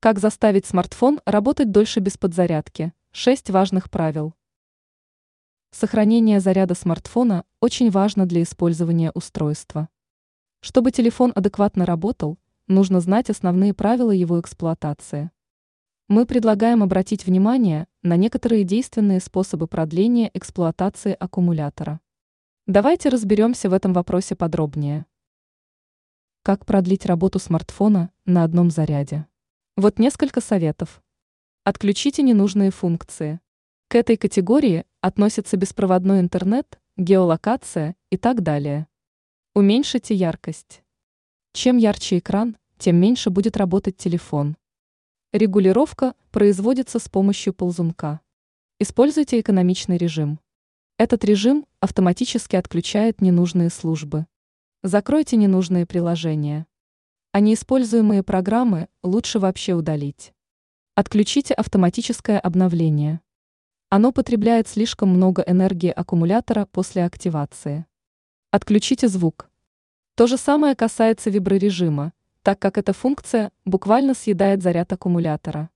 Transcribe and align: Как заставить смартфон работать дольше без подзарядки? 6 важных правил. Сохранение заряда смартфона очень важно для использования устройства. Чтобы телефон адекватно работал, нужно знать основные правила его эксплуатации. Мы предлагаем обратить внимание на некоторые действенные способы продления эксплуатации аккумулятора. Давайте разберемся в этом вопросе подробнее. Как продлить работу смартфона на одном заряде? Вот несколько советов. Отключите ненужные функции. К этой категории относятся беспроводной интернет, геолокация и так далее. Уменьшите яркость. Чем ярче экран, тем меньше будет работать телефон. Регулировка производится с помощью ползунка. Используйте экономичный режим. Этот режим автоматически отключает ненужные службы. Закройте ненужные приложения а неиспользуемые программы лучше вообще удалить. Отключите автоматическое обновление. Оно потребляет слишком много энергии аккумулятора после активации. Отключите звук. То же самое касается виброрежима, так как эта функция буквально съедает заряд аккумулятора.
Как 0.00 0.20
заставить 0.20 0.64
смартфон 0.64 1.20
работать 1.26 1.72
дольше 1.72 1.98
без 1.98 2.16
подзарядки? 2.16 2.92
6 3.10 3.50
важных 3.50 3.90
правил. 3.90 4.32
Сохранение 5.72 6.38
заряда 6.38 6.76
смартфона 6.76 7.44
очень 7.58 7.90
важно 7.90 8.24
для 8.24 8.44
использования 8.44 9.10
устройства. 9.10 9.88
Чтобы 10.60 10.92
телефон 10.92 11.32
адекватно 11.34 11.84
работал, 11.84 12.38
нужно 12.68 13.00
знать 13.00 13.28
основные 13.28 13.74
правила 13.74 14.12
его 14.12 14.40
эксплуатации. 14.40 15.32
Мы 16.06 16.26
предлагаем 16.26 16.84
обратить 16.84 17.26
внимание 17.26 17.88
на 18.02 18.14
некоторые 18.14 18.62
действенные 18.62 19.18
способы 19.18 19.66
продления 19.66 20.30
эксплуатации 20.32 21.16
аккумулятора. 21.18 21.98
Давайте 22.68 23.08
разберемся 23.08 23.68
в 23.68 23.72
этом 23.72 23.92
вопросе 23.94 24.36
подробнее. 24.36 25.06
Как 26.44 26.66
продлить 26.66 27.04
работу 27.04 27.40
смартфона 27.40 28.12
на 28.26 28.44
одном 28.44 28.70
заряде? 28.70 29.26
Вот 29.80 30.00
несколько 30.00 30.40
советов. 30.40 31.00
Отключите 31.62 32.22
ненужные 32.22 32.72
функции. 32.72 33.38
К 33.86 33.94
этой 33.94 34.16
категории 34.16 34.84
относятся 35.00 35.56
беспроводной 35.56 36.18
интернет, 36.18 36.80
геолокация 36.96 37.94
и 38.10 38.16
так 38.16 38.42
далее. 38.42 38.88
Уменьшите 39.54 40.16
яркость. 40.16 40.82
Чем 41.52 41.76
ярче 41.76 42.18
экран, 42.18 42.56
тем 42.76 42.96
меньше 42.96 43.30
будет 43.30 43.56
работать 43.56 43.96
телефон. 43.96 44.56
Регулировка 45.32 46.16
производится 46.32 46.98
с 46.98 47.08
помощью 47.08 47.54
ползунка. 47.54 48.20
Используйте 48.80 49.38
экономичный 49.38 49.96
режим. 49.96 50.40
Этот 50.96 51.24
режим 51.24 51.66
автоматически 51.78 52.56
отключает 52.56 53.20
ненужные 53.20 53.70
службы. 53.70 54.26
Закройте 54.82 55.36
ненужные 55.36 55.86
приложения 55.86 56.66
а 57.32 57.40
неиспользуемые 57.40 58.22
программы 58.22 58.88
лучше 59.02 59.38
вообще 59.38 59.74
удалить. 59.74 60.32
Отключите 60.94 61.54
автоматическое 61.54 62.38
обновление. 62.40 63.20
Оно 63.90 64.12
потребляет 64.12 64.68
слишком 64.68 65.10
много 65.10 65.42
энергии 65.42 65.90
аккумулятора 65.90 66.66
после 66.66 67.04
активации. 67.04 67.86
Отключите 68.50 69.08
звук. 69.08 69.50
То 70.14 70.26
же 70.26 70.36
самое 70.36 70.74
касается 70.74 71.30
виброрежима, 71.30 72.12
так 72.42 72.58
как 72.58 72.78
эта 72.78 72.92
функция 72.92 73.52
буквально 73.64 74.14
съедает 74.14 74.62
заряд 74.62 74.92
аккумулятора. 74.92 75.70